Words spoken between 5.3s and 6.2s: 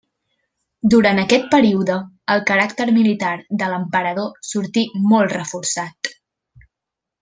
reforçat.